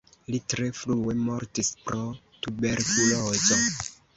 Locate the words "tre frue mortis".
0.53-1.69